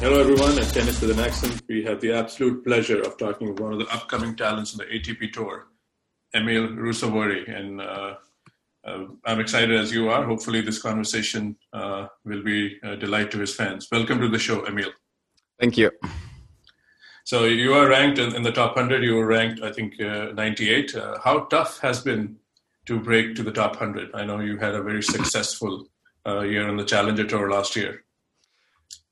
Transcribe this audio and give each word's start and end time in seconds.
Hello, 0.00 0.18
everyone. 0.18 0.58
At 0.58 0.72
Tennis 0.72 0.98
with 1.02 1.10
an 1.10 1.20
Accent, 1.20 1.60
we 1.68 1.84
have 1.84 2.00
the 2.00 2.10
absolute 2.10 2.64
pleasure 2.64 3.02
of 3.02 3.18
talking 3.18 3.50
with 3.50 3.60
one 3.60 3.74
of 3.74 3.78
the 3.78 3.86
upcoming 3.88 4.34
talents 4.34 4.72
on 4.72 4.78
the 4.78 4.86
ATP 4.86 5.30
Tour, 5.30 5.66
Emil 6.34 6.68
Ruusuvuori. 6.68 7.54
And 7.54 7.82
uh, 7.82 8.14
uh, 8.82 9.04
I'm 9.26 9.40
excited 9.40 9.78
as 9.78 9.92
you 9.92 10.08
are. 10.08 10.24
Hopefully, 10.24 10.62
this 10.62 10.80
conversation 10.80 11.54
uh, 11.74 12.06
will 12.24 12.42
be 12.42 12.78
a 12.82 12.96
delight 12.96 13.30
to 13.32 13.40
his 13.40 13.54
fans. 13.54 13.88
Welcome 13.92 14.22
to 14.22 14.28
the 14.30 14.38
show, 14.38 14.66
Emil. 14.66 14.88
Thank 15.60 15.76
you. 15.76 15.90
So, 17.24 17.44
you 17.44 17.74
are 17.74 17.86
ranked 17.86 18.18
in, 18.18 18.42
the 18.42 18.52
top 18.52 18.76
100. 18.76 19.04
You 19.04 19.16
were 19.16 19.26
ranked, 19.26 19.62
I 19.62 19.70
think, 19.70 20.00
uh, 20.00 20.32
98. 20.32 20.94
Uh, 20.94 21.18
how 21.22 21.40
tough 21.40 21.78
has 21.80 22.00
been 22.00 22.36
to 22.86 22.98
break 22.98 23.34
to 23.34 23.42
the 23.42 23.52
top 23.52 23.72
100? 23.72 24.14
I 24.14 24.24
know 24.24 24.40
you 24.40 24.56
had 24.56 24.74
a 24.74 24.82
very 24.82 25.02
successful 25.02 25.88
uh, 26.26 26.40
year 26.40 26.66
on 26.66 26.78
the 26.78 26.86
Challenger 26.86 27.26
Tour 27.26 27.50
last 27.50 27.76
year. 27.76 28.02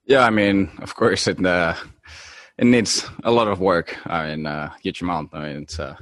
Yeah, 0.09 0.25
I 0.25 0.31
mean, 0.31 0.71
of 0.81 0.95
course, 0.95 1.27
it 1.29 1.45
uh, 1.45 1.75
it 2.57 2.65
needs 2.65 3.07
a 3.25 3.31
lot 3.31 3.47
of 3.47 3.61
work. 3.61 3.95
I 4.07 4.29
mean, 4.29 4.47
uh, 4.47 4.71
huge 4.83 5.03
amount. 5.03 5.35
I 5.35 5.41
mean, 5.43 5.63
it's 5.65 5.79
a 5.79 5.99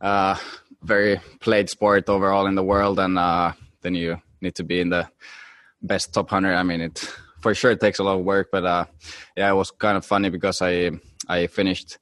uh, 0.00 0.36
very 0.82 1.20
played 1.38 1.70
sport 1.70 2.08
overall 2.08 2.46
in 2.48 2.56
the 2.56 2.64
world, 2.64 2.98
and 2.98 3.16
uh, 3.16 3.52
then 3.82 3.94
you 3.94 4.20
need 4.40 4.56
to 4.56 4.64
be 4.64 4.80
in 4.80 4.90
the 4.90 5.08
best 5.80 6.12
top 6.12 6.28
hundred. 6.28 6.56
I 6.56 6.64
mean, 6.64 6.80
it 6.80 6.98
for 7.40 7.54
sure 7.54 7.70
it 7.70 7.80
takes 7.80 8.00
a 8.00 8.02
lot 8.02 8.18
of 8.18 8.24
work, 8.24 8.48
but 8.50 8.64
uh, 8.64 8.86
yeah, 9.36 9.48
it 9.48 9.54
was 9.54 9.70
kind 9.70 9.96
of 9.96 10.04
funny 10.04 10.28
because 10.28 10.60
I 10.60 10.90
I 11.28 11.46
finished. 11.46 11.98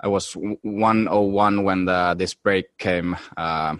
I 0.00 0.08
was 0.08 0.32
101 0.34 1.62
when 1.64 1.84
the, 1.84 2.14
this 2.18 2.34
break 2.34 2.76
came. 2.78 3.16
Uh, 3.36 3.76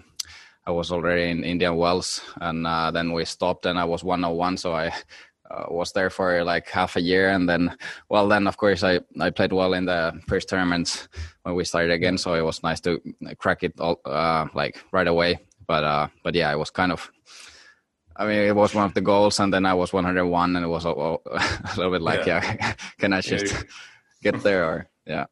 I 0.67 0.71
was 0.71 0.91
already 0.91 1.29
in 1.29 1.43
Indian 1.43 1.77
Wells, 1.77 2.21
and 2.41 2.65
uh, 2.65 2.89
then 2.91 3.11
we 3.11 3.25
stopped, 3.25 3.65
and 3.65 3.77
I 3.77 3.85
was 3.85 4.03
101. 4.03 4.57
So 4.57 4.73
I 4.73 4.91
uh, 5.51 5.65
was 5.69 5.91
there 5.91 6.09
for 6.09 6.43
like 6.43 6.69
half 6.69 6.95
a 6.95 7.01
year 7.01 7.29
and 7.29 7.47
then 7.47 7.75
well 8.09 8.27
then 8.27 8.47
of 8.47 8.57
course 8.57 8.83
i 8.83 8.99
i 9.19 9.29
played 9.29 9.53
well 9.53 9.73
in 9.73 9.85
the 9.85 10.13
first 10.27 10.49
tournaments 10.49 11.07
when 11.43 11.55
we 11.55 11.63
started 11.63 11.91
again 11.91 12.17
so 12.17 12.33
it 12.33 12.41
was 12.41 12.63
nice 12.63 12.79
to 12.79 12.99
crack 13.37 13.63
it 13.63 13.79
all 13.79 13.99
uh, 14.05 14.45
like 14.53 14.83
right 14.91 15.07
away 15.07 15.37
but 15.67 15.83
uh 15.83 16.07
but 16.23 16.35
yeah 16.35 16.51
it 16.51 16.57
was 16.57 16.69
kind 16.69 16.91
of 16.91 17.11
i 18.15 18.25
mean 18.25 18.39
it 18.39 18.55
was 18.55 18.73
one 18.73 18.85
of 18.85 18.93
the 18.93 19.01
goals 19.01 19.39
and 19.39 19.53
then 19.53 19.65
i 19.65 19.73
was 19.73 19.93
101 19.93 20.55
and 20.55 20.65
it 20.65 20.67
was 20.67 20.85
a, 20.85 20.89
a 20.89 21.73
little 21.77 21.91
bit 21.91 22.01
like 22.01 22.25
yeah, 22.25 22.43
yeah 22.43 22.73
can 22.99 23.13
i 23.13 23.21
just 23.21 23.45
yeah. 23.45 23.61
get 24.23 24.41
there 24.43 24.65
or 24.65 24.89
yeah 25.05 25.25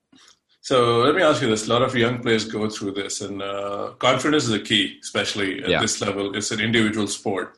so 0.63 0.99
let 0.99 1.13
me 1.13 1.21
ask 1.21 1.41
you 1.41 1.49
this: 1.49 1.67
a 1.67 1.69
lot 1.69 1.81
of 1.81 1.93
young 1.93 2.21
players 2.21 2.45
go 2.45 2.69
through 2.69 2.93
this, 2.93 3.19
and 3.19 3.41
uh, 3.41 3.95
confidence 3.99 4.45
is 4.45 4.53
a 4.53 4.61
key, 4.61 4.97
especially 5.01 5.61
at 5.61 5.69
yeah. 5.69 5.81
this 5.81 5.99
level. 5.99 6.37
It's 6.37 6.51
an 6.51 6.61
individual 6.61 7.05
sport. 7.07 7.57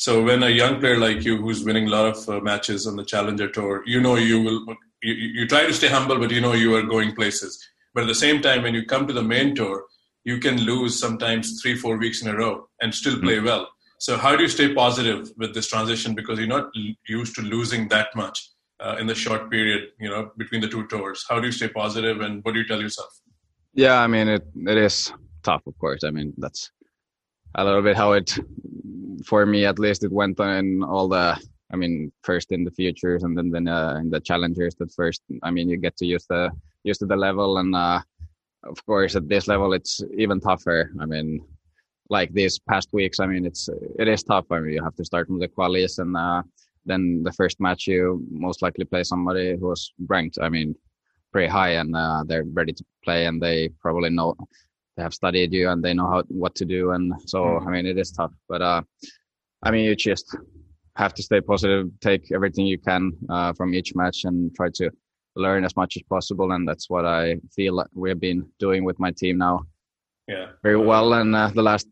So 0.00 0.22
when 0.22 0.42
a 0.42 0.48
young 0.48 0.80
player 0.80 0.96
like 0.96 1.26
you, 1.26 1.36
who's 1.36 1.62
winning 1.62 1.88
a 1.88 1.90
lot 1.90 2.06
of 2.06 2.26
uh, 2.26 2.40
matches 2.40 2.86
on 2.86 2.96
the 2.96 3.04
Challenger 3.04 3.50
Tour, 3.50 3.82
you 3.84 4.00
know 4.00 4.16
you 4.16 4.40
will 4.40 4.64
you, 5.02 5.12
you 5.12 5.46
try 5.46 5.66
to 5.66 5.74
stay 5.74 5.88
humble, 5.88 6.18
but 6.18 6.30
you 6.30 6.40
know 6.40 6.54
you 6.54 6.74
are 6.74 6.82
going 6.82 7.14
places. 7.14 7.62
But 7.92 8.04
at 8.04 8.06
the 8.06 8.14
same 8.14 8.40
time, 8.40 8.62
when 8.62 8.72
you 8.72 8.86
come 8.86 9.06
to 9.08 9.12
the 9.12 9.22
main 9.22 9.54
tour, 9.54 9.84
you 10.24 10.38
can 10.38 10.56
lose 10.62 10.98
sometimes 10.98 11.60
three, 11.60 11.76
four 11.76 11.98
weeks 11.98 12.22
in 12.22 12.28
a 12.28 12.34
row 12.34 12.66
and 12.80 12.94
still 12.94 13.20
play 13.20 13.36
mm-hmm. 13.36 13.44
well. 13.44 13.68
So 13.98 14.16
how 14.16 14.36
do 14.36 14.42
you 14.42 14.48
stay 14.48 14.72
positive 14.72 15.32
with 15.36 15.52
this 15.52 15.66
transition 15.66 16.14
because 16.14 16.38
you're 16.38 16.48
not 16.48 16.70
used 17.06 17.34
to 17.34 17.42
losing 17.42 17.88
that 17.88 18.08
much 18.16 18.48
uh, 18.82 18.96
in 18.98 19.06
the 19.06 19.14
short 19.14 19.50
period, 19.50 19.90
you 20.00 20.08
know, 20.08 20.30
between 20.38 20.62
the 20.62 20.68
two 20.68 20.86
tours? 20.86 21.26
How 21.28 21.40
do 21.40 21.46
you 21.46 21.52
stay 21.52 21.68
positive, 21.68 22.22
and 22.22 22.42
what 22.42 22.54
do 22.54 22.60
you 22.60 22.66
tell 22.66 22.80
yourself? 22.80 23.20
Yeah, 23.74 24.00
I 24.00 24.06
mean 24.06 24.28
it. 24.28 24.44
It 24.66 24.78
is 24.78 25.12
tough, 25.42 25.66
of 25.66 25.76
course. 25.78 26.04
I 26.04 26.10
mean 26.10 26.32
that's 26.38 26.70
a 27.54 27.64
little 27.64 27.82
bit 27.82 27.96
how 27.96 28.12
it 28.12 28.38
for 29.24 29.44
me 29.46 29.64
at 29.64 29.78
least 29.78 30.04
it 30.04 30.12
went 30.12 30.38
in 30.40 30.82
all 30.82 31.08
the 31.08 31.38
I 31.72 31.76
mean 31.76 32.12
first 32.22 32.52
in 32.52 32.64
the 32.64 32.70
futures 32.70 33.22
and 33.22 33.36
then 33.36 33.50
then 33.50 33.68
uh, 33.68 33.96
in 34.00 34.10
the 34.10 34.20
challengers 34.20 34.74
that 34.76 34.92
first 34.92 35.22
I 35.42 35.50
mean 35.50 35.68
you 35.68 35.76
get 35.76 35.96
to 35.98 36.06
use 36.06 36.26
the 36.28 36.50
use 36.84 36.98
to 36.98 37.06
the 37.06 37.16
level 37.16 37.58
and 37.58 37.74
uh, 37.74 38.00
of 38.64 38.84
course 38.86 39.16
at 39.16 39.28
this 39.28 39.48
level 39.48 39.72
it's 39.72 40.00
even 40.16 40.40
tougher. 40.40 40.90
I 41.00 41.06
mean 41.06 41.40
like 42.08 42.32
these 42.32 42.58
past 42.58 42.88
weeks 42.92 43.20
I 43.20 43.26
mean 43.26 43.46
it's 43.46 43.68
it 43.98 44.08
is 44.08 44.22
tough. 44.22 44.46
I 44.50 44.60
mean 44.60 44.74
you 44.74 44.82
have 44.82 44.96
to 44.96 45.04
start 45.04 45.26
from 45.26 45.38
the 45.38 45.48
qualies 45.48 45.98
and 45.98 46.16
uh, 46.16 46.42
then 46.86 47.22
the 47.22 47.32
first 47.32 47.60
match 47.60 47.86
you 47.86 48.24
most 48.30 48.62
likely 48.62 48.84
play 48.84 49.04
somebody 49.04 49.56
who 49.56 49.68
was 49.68 49.92
ranked 50.06 50.38
I 50.40 50.48
mean 50.48 50.74
pretty 51.32 51.48
high 51.48 51.74
and 51.80 51.94
uh, 51.94 52.24
they're 52.26 52.44
ready 52.52 52.72
to 52.72 52.84
play 53.04 53.26
and 53.26 53.40
they 53.40 53.68
probably 53.80 54.10
know 54.10 54.34
they 55.00 55.04
have 55.04 55.14
studied 55.14 55.52
you 55.52 55.70
and 55.70 55.82
they 55.82 55.94
know 55.94 56.08
how 56.10 56.22
what 56.28 56.54
to 56.56 56.64
do. 56.66 56.90
And 56.90 57.12
so 57.26 57.38
mm. 57.38 57.66
i 57.66 57.70
mean 57.70 57.86
it 57.86 57.98
is 57.98 58.10
tough 58.12 58.34
but 58.48 58.60
uh 58.60 58.82
i 59.64 59.70
mean 59.70 59.84
you 59.88 59.94
just 59.96 60.36
have 60.96 61.14
to 61.14 61.22
stay 61.22 61.40
positive 61.40 61.86
take 62.00 62.24
everything 62.36 62.66
you 62.66 62.78
can 62.78 63.02
uh, 63.34 63.52
from 63.58 63.74
each 63.78 63.94
match 63.94 64.18
and 64.24 64.54
try 64.54 64.68
to 64.80 64.90
learn 65.36 65.64
as 65.64 65.74
much 65.76 65.96
as 65.96 66.02
possible. 66.14 66.52
And 66.52 66.68
that's 66.68 66.90
what 66.90 67.04
i 67.06 67.22
feel 67.56 67.74
like 67.78 67.90
we've 67.94 68.24
been 68.28 68.42
doing 68.58 68.82
with 68.84 68.98
my 69.04 69.12
team 69.12 69.38
now. 69.38 69.56
Yeah. 70.28 70.46
Very 70.62 70.80
well. 70.90 71.14
In 71.14 71.34
uh, 71.34 71.48
the 71.58 71.66
last 71.70 71.86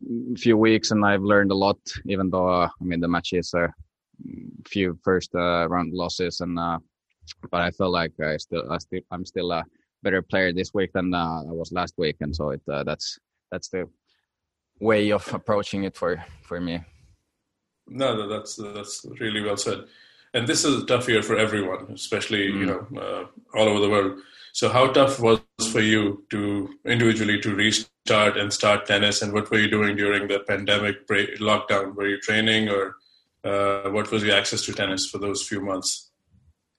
few 0.44 0.56
weeks 0.66 0.90
and 0.92 1.00
i've 1.10 1.26
learned 1.32 1.50
a 1.56 1.60
lot 1.66 1.80
even 2.12 2.26
though 2.32 2.48
uh, 2.60 2.68
i 2.80 2.84
mean 2.88 3.00
the 3.00 3.12
matches 3.16 3.46
are 3.60 3.70
few 4.72 4.98
first 5.08 5.30
uh, 5.34 5.66
round 5.74 5.90
losses 6.02 6.34
and 6.44 6.54
uh, 6.58 6.78
but 7.52 7.60
i 7.66 7.70
feel 7.70 7.92
like 8.00 8.14
i 8.30 8.36
still 8.36 8.64
i 8.74 8.78
still 8.78 9.04
i'm 9.12 9.24
still 9.32 9.50
uh, 9.58 9.62
better 10.02 10.22
player 10.22 10.52
this 10.52 10.72
week 10.74 10.92
than 10.92 11.14
uh, 11.14 11.42
I 11.42 11.52
was 11.52 11.72
last 11.72 11.94
week, 11.98 12.16
and 12.20 12.34
so 12.34 12.50
it 12.50 12.62
uh, 12.70 12.84
that's 12.84 13.18
that's 13.50 13.68
the 13.68 13.88
way 14.80 15.10
of 15.10 15.32
approaching 15.32 15.84
it 15.84 15.96
for 15.96 16.24
for 16.42 16.60
me. 16.60 16.80
No, 17.88 18.28
that's 18.28 18.56
that's 18.56 19.04
really 19.20 19.42
well 19.42 19.56
said. 19.56 19.84
And 20.34 20.46
this 20.46 20.64
is 20.64 20.82
a 20.82 20.86
tough 20.86 21.08
year 21.08 21.22
for 21.22 21.36
everyone, 21.36 21.90
especially 21.92 22.48
mm. 22.48 22.60
you 22.60 22.66
know 22.66 23.00
uh, 23.00 23.58
all 23.58 23.68
over 23.68 23.80
the 23.80 23.90
world. 23.90 24.20
So, 24.52 24.68
how 24.68 24.88
tough 24.88 25.20
was 25.20 25.40
for 25.72 25.80
you 25.80 26.24
to 26.30 26.68
individually 26.84 27.40
to 27.40 27.54
restart 27.54 28.36
and 28.36 28.52
start 28.52 28.86
tennis? 28.86 29.22
And 29.22 29.32
what 29.32 29.50
were 29.50 29.58
you 29.58 29.70
doing 29.70 29.96
during 29.96 30.28
the 30.28 30.40
pandemic 30.40 31.06
break, 31.06 31.38
lockdown? 31.38 31.94
Were 31.94 32.08
you 32.08 32.20
training, 32.20 32.68
or 32.68 32.96
uh, 33.44 33.90
what 33.90 34.10
was 34.10 34.22
your 34.22 34.36
access 34.36 34.62
to 34.62 34.72
tennis 34.72 35.06
for 35.06 35.18
those 35.18 35.46
few 35.46 35.60
months? 35.60 36.07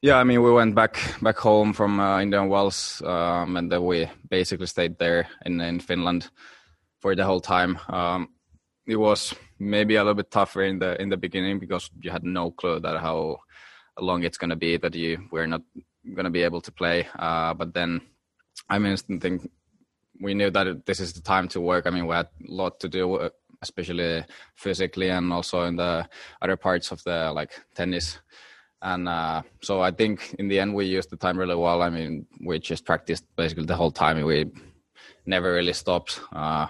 Yeah, 0.02 0.16
I 0.16 0.24
mean, 0.24 0.42
we 0.42 0.52
went 0.52 0.76
back 0.76 0.98
back 1.22 1.38
home 1.38 1.74
from 1.74 2.00
uh, 2.00 2.22
Indian 2.22 2.48
Wells, 2.48 3.02
um, 3.06 3.58
and 3.58 3.70
then 3.70 3.84
we 3.84 4.10
basically 4.30 4.68
stayed 4.68 4.98
there 4.98 5.28
in 5.46 5.60
in 5.60 5.82
Finland 5.82 6.30
for 7.02 7.16
the 7.16 7.26
whole 7.26 7.42
time. 7.42 7.78
Um, 7.90 8.30
it 8.88 8.96
was 8.96 9.36
maybe 9.60 9.98
a 9.98 10.04
little 10.04 10.16
bit 10.16 10.32
tougher 10.32 10.64
in 10.64 10.80
the 10.80 11.02
in 11.02 11.10
the 11.10 11.18
beginning 11.18 11.60
because 11.60 11.92
you 12.02 12.12
had 12.12 12.24
no 12.24 12.52
clue 12.52 12.80
that 12.80 13.02
how 13.02 13.40
long 14.00 14.24
it's 14.24 14.38
going 14.38 14.52
to 14.52 14.56
be 14.56 14.78
that 14.78 14.96
you 14.96 15.28
we're 15.32 15.48
not 15.48 15.64
going 16.16 16.24
to 16.24 16.32
be 16.32 16.44
able 16.44 16.62
to 16.62 16.72
play. 16.72 17.06
Uh, 17.20 17.54
but 17.54 17.74
then, 17.74 18.02
I 18.70 18.80
mean, 18.80 18.94
I 18.94 19.18
think 19.20 19.52
we 20.22 20.34
knew 20.34 20.50
that 20.50 20.86
this 20.86 21.02
is 21.02 21.12
the 21.12 21.22
time 21.22 21.50
to 21.50 21.60
work. 21.60 21.86
I 21.86 21.90
mean, 21.90 22.08
we 22.08 22.16
had 22.16 22.28
a 22.48 22.52
lot 22.52 22.80
to 22.80 22.88
do, 22.88 23.16
uh, 23.16 23.30
especially 23.62 24.24
physically 24.56 25.10
and 25.10 25.34
also 25.34 25.64
in 25.64 25.76
the 25.76 26.08
other 26.42 26.56
parts 26.56 26.94
of 26.94 27.04
the 27.04 27.34
like 27.34 27.52
tennis 27.76 28.20
and 28.82 29.08
uh, 29.10 29.42
so 29.62 29.82
I 29.82 29.92
think 29.92 30.36
in 30.40 30.48
the 30.48 30.60
end 30.60 30.74
we 30.74 30.86
used 30.86 31.10
the 31.10 31.18
time 31.18 31.38
really 31.38 31.56
well. 31.56 31.82
I 31.82 31.90
mean, 31.90 32.26
we 32.46 32.60
just 32.60 32.86
practiced 32.86 33.26
basically 33.36 33.66
the 33.66 33.76
whole 33.76 33.92
time. 33.92 34.24
We 34.24 34.52
never 35.26 35.54
really 35.54 35.74
stopped. 35.74 36.20
Uh, 36.32 36.68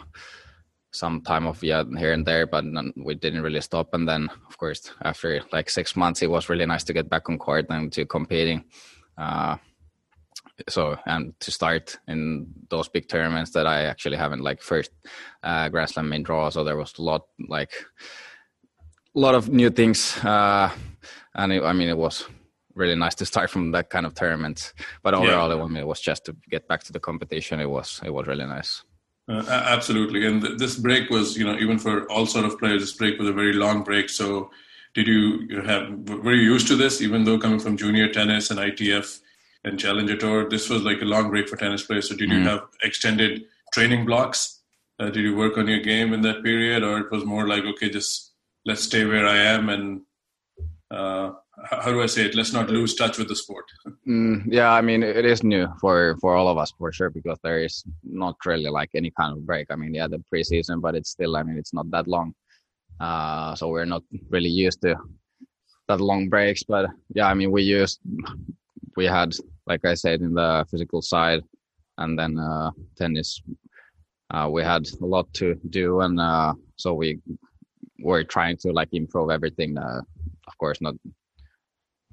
some 0.92 1.22
time 1.22 1.46
of 1.46 1.62
yeah 1.64 1.84
here 1.98 2.14
and 2.14 2.26
there, 2.26 2.48
but 2.48 2.66
we 2.98 3.16
didn't 3.16 3.44
really 3.44 3.62
stop. 3.62 3.94
And 3.94 4.08
then, 4.08 4.30
of 4.48 4.58
course, 4.58 4.92
after 5.02 5.42
like 5.52 5.70
six 5.70 5.96
months, 5.96 6.22
it 6.22 6.32
was 6.32 6.50
really 6.50 6.66
nice 6.66 6.84
to 6.86 6.94
get 6.94 7.10
back 7.10 7.30
on 7.30 7.38
court 7.38 7.68
and 7.70 7.92
to 7.94 8.06
competing. 8.06 8.64
Uh, 9.18 9.58
so 10.68 10.98
and 11.06 11.34
to 11.40 11.52
start 11.52 11.98
in 12.08 12.48
those 12.70 12.90
big 12.90 13.08
tournaments 13.08 13.52
that 13.52 13.68
I 13.68 13.84
actually 13.84 14.18
haven't 14.18 14.42
like 14.42 14.62
first 14.62 14.92
uh, 15.44 15.70
Grand 15.70 15.90
Slam 15.90 16.10
main 16.10 16.24
draw. 16.24 16.50
So 16.50 16.64
there 16.64 16.78
was 16.78 16.94
a 16.98 17.02
lot 17.02 17.28
like 17.48 17.72
a 19.16 19.20
lot 19.20 19.36
of 19.36 19.50
new 19.50 19.70
things. 19.70 20.18
Uh, 20.24 20.70
and 21.36 21.54
it, 21.54 21.64
I 21.64 21.74
mean, 21.74 21.90
it 21.90 21.98
was 21.98 22.26
really 22.76 22.96
nice 22.96 23.16
to 23.16 23.26
start 23.26 23.50
from 23.50 23.72
that 23.72 23.90
kind 23.90 24.06
of 24.06 24.14
tournament. 24.16 24.74
But 25.04 25.14
overall, 25.14 25.56
yeah. 25.56 25.64
I 25.64 25.68
mean, 25.68 25.78
it 25.78 25.88
was 25.88 26.02
just 26.02 26.26
to 26.26 26.36
get 26.50 26.68
back 26.68 26.84
to 26.84 26.94
the 26.94 27.00
competition. 27.00 27.60
It 27.60 27.70
was 27.70 28.02
it 28.04 28.14
was 28.14 28.28
really 28.28 28.46
nice. 28.46 28.84
Uh, 29.28 29.44
absolutely, 29.48 30.26
and 30.26 30.42
th- 30.42 30.58
this 30.58 30.76
break 30.76 31.12
was, 31.12 31.38
you 31.38 31.46
know, 31.46 31.56
even 31.60 31.78
for 31.78 32.12
all 32.12 32.26
sort 32.26 32.46
of 32.46 32.58
players, 32.58 32.82
this 32.82 32.94
break 32.94 33.20
was 33.20 33.30
a 33.30 33.34
very 33.34 33.54
long 33.54 33.84
break. 33.84 34.10
So, 34.10 34.50
did 34.96 35.06
you, 35.06 35.42
you 35.48 35.62
have 35.62 36.10
were 36.10 36.34
you 36.34 36.54
used 36.54 36.68
to 36.70 36.76
this? 36.76 37.00
Even 37.00 37.26
though 37.26 37.38
coming 37.38 37.60
from 37.60 37.78
junior 37.78 38.12
tennis 38.12 38.50
and 38.50 38.60
ITF 38.60 39.20
and 39.64 39.80
Challenger 39.80 40.18
Tour, 40.18 40.50
this 40.50 40.68
was 40.68 40.82
like 40.82 41.02
a 41.04 41.06
long 41.06 41.30
break 41.30 41.48
for 41.48 41.58
tennis 41.58 41.84
players. 41.84 42.10
So, 42.10 42.16
did 42.16 42.32
you 42.32 42.40
mm. 42.40 42.46
have 42.46 42.62
extended 42.82 43.44
training 43.72 44.06
blocks? 44.08 44.62
Uh, 45.00 45.12
did 45.12 45.24
you 45.24 45.36
work 45.36 45.60
on 45.60 45.68
your 45.68 45.80
game 45.80 46.12
in 46.12 46.22
that 46.22 46.44
period, 46.44 46.82
or 46.82 46.98
it 46.98 47.12
was 47.12 47.24
more 47.24 47.48
like, 47.48 47.66
okay, 47.66 47.90
just 47.90 48.34
let's 48.66 48.84
stay 48.84 49.06
where 49.06 49.28
I 49.28 49.38
am 49.38 49.70
and 49.70 50.02
uh, 50.92 51.32
how 51.66 51.92
do 51.92 52.02
I 52.02 52.06
say 52.08 52.26
it? 52.26 52.36
Let's 52.36 52.54
not 52.54 52.70
lose 52.70 52.96
touch 52.96 53.18
with 53.18 53.28
the 53.28 53.36
sport. 53.36 53.66
Mm, 54.08 54.46
yeah, 54.48 54.72
I 54.72 54.82
mean 54.82 55.04
it 55.04 55.26
is 55.26 55.44
new 55.44 55.68
for 55.80 56.18
for 56.20 56.36
all 56.36 56.48
of 56.48 56.58
us 56.58 56.74
for 56.78 56.92
sure 56.92 57.12
because 57.12 57.38
there 57.44 57.60
is 57.64 57.84
not 58.04 58.36
really 58.44 58.70
like 58.70 58.90
any 58.96 59.12
kind 59.12 59.38
of 59.38 59.46
break. 59.46 59.68
I 59.70 59.76
mean, 59.76 59.94
yeah, 59.94 60.08
the 60.08 60.24
preseason, 60.34 60.82
but 60.82 60.96
it's 60.96 61.12
still, 61.12 61.38
I 61.38 61.44
mean, 61.44 61.58
it's 61.58 61.74
not 61.74 61.92
that 61.92 62.08
long, 62.08 62.34
uh, 63.00 63.54
so 63.54 63.68
we're 63.68 63.86
not 63.86 64.04
really 64.30 64.50
used 64.50 64.82
to 64.82 64.96
that 65.88 66.02
long 66.02 66.28
breaks. 66.28 66.64
But 66.64 66.90
yeah, 67.14 67.28
I 67.28 67.36
mean, 67.36 67.52
we 67.52 67.62
used 67.62 68.00
we 68.96 69.06
had, 69.06 69.36
like 69.68 69.86
I 69.86 69.94
said, 69.94 70.22
in 70.22 70.34
the 70.34 70.66
physical 70.72 71.02
side, 71.02 71.44
and 71.98 72.18
then 72.18 72.40
uh, 72.40 72.72
tennis. 72.98 73.42
Uh, 74.32 74.48
we 74.52 74.64
had 74.64 74.88
a 75.02 75.06
lot 75.06 75.32
to 75.34 75.56
do, 75.70 76.02
and 76.02 76.20
uh, 76.20 76.54
so 76.78 76.94
we 76.94 77.20
were 78.00 78.24
trying 78.24 78.58
to 78.58 78.72
like 78.72 78.90
improve 78.94 79.30
everything. 79.30 79.78
Of 80.50 80.58
course, 80.58 80.80
not 80.82 80.96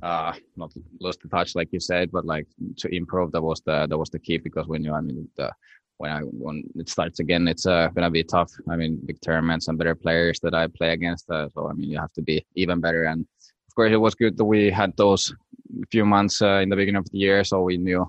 uh, 0.03 0.33
not 0.57 0.71
lose 1.01 1.17
the 1.17 1.29
touch 1.29 1.55
like 1.55 1.71
you 1.73 1.81
said, 1.81 2.11
but 2.13 2.25
like 2.25 2.47
to 2.77 2.95
improve 2.95 3.33
that 3.33 3.43
was 3.43 3.61
the 3.67 3.87
that 3.89 3.99
was 3.99 4.11
the 4.11 4.19
key 4.19 4.39
because 4.39 4.67
we 4.69 4.79
knew 4.79 4.93
I 4.93 5.01
mean 5.01 5.29
the, 5.37 5.51
when 5.99 6.11
I 6.11 6.21
when 6.21 6.63
it 6.75 6.89
starts 6.89 7.21
again, 7.21 7.49
it's 7.49 7.67
uh, 7.67 7.89
gonna 7.95 8.11
be 8.11 8.23
tough. 8.23 8.53
I 8.69 8.77
mean, 8.77 9.01
big 9.05 9.21
tournaments 9.23 9.69
and 9.69 9.79
better 9.79 9.95
players 9.95 10.39
that 10.41 10.55
I 10.55 10.67
play 10.67 10.93
against. 10.93 11.31
Uh, 11.31 11.49
so 11.55 11.69
I 11.71 11.73
mean, 11.73 11.91
you 11.91 11.99
have 11.99 12.13
to 12.15 12.23
be 12.23 12.45
even 12.55 12.81
better. 12.81 13.05
And 13.05 13.27
of 13.69 13.75
course, 13.75 13.93
it 13.93 13.97
was 14.07 14.15
good 14.15 14.37
that 14.37 14.45
we 14.45 14.71
had 14.71 14.97
those 14.97 15.35
few 15.91 16.05
months 16.05 16.43
uh, 16.43 16.61
in 16.63 16.69
the 16.69 16.77
beginning 16.77 16.99
of 16.99 17.11
the 17.11 17.19
year, 17.19 17.45
so 17.45 17.63
we 17.63 17.77
knew 17.79 18.07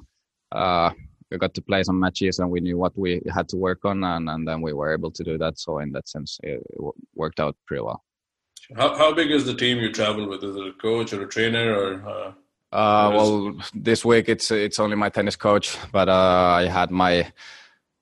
uh, 0.51 0.91
we 1.31 1.37
got 1.37 1.53
to 1.53 1.61
play 1.61 1.83
some 1.83 1.99
matches 1.99 2.39
and 2.39 2.49
we 2.49 2.59
knew 2.59 2.77
what 2.77 2.97
we 2.97 3.21
had 3.33 3.47
to 3.49 3.57
work 3.57 3.83
on, 3.85 4.03
and, 4.03 4.29
and 4.29 4.47
then 4.47 4.61
we 4.61 4.73
were 4.73 4.93
able 4.93 5.11
to 5.11 5.23
do 5.23 5.37
that. 5.37 5.57
So 5.57 5.79
in 5.79 5.91
that 5.93 6.07
sense, 6.07 6.39
it, 6.43 6.61
it 6.69 6.79
worked 7.15 7.39
out 7.39 7.55
pretty 7.65 7.83
well. 7.83 8.01
How 8.75 8.97
how 8.97 9.13
big 9.13 9.31
is 9.31 9.45
the 9.45 9.53
team 9.53 9.79
you 9.79 9.91
travel 9.91 10.27
with? 10.27 10.43
Is 10.43 10.55
it 10.55 10.67
a 10.67 10.73
coach 10.73 11.13
or 11.13 11.23
a 11.23 11.27
trainer 11.27 11.73
or? 11.73 12.03
Uh, 12.05 12.31
uh 12.75 13.11
well, 13.13 13.55
this 13.73 14.03
week 14.03 14.27
it's 14.27 14.51
it's 14.51 14.79
only 14.79 14.95
my 14.95 15.09
tennis 15.09 15.35
coach, 15.35 15.77
but 15.91 16.09
uh, 16.09 16.57
I 16.61 16.65
had 16.67 16.91
my 16.91 17.31